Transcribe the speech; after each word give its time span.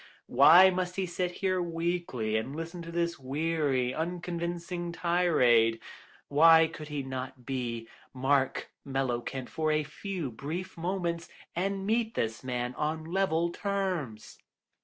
Why 0.25 0.71
must 0.71 0.95
he 0.95 1.05
sit 1.05 1.29
here 1.29 1.61
weakly 1.61 2.35
and 2.35 2.55
listen 2.55 2.81
to 2.81 2.91
this 2.91 3.19
weary, 3.19 3.93
unconvincing 3.93 4.91
tirade, 4.91 5.79
why 6.27 6.65
could 6.65 6.87
he 6.87 7.03
not 7.03 7.45
be 7.45 7.87
Mark 8.11 8.71
Mellowkent 8.83 9.47
for 9.47 9.71
a 9.71 9.83
few 9.83 10.31
brief 10.31 10.75
moments, 10.75 11.29
and 11.55 11.85
meet 11.85 12.15
this 12.15 12.43
man 12.43 12.73
on 12.73 13.03
level 13.05 13.51
terms? 13.51 14.39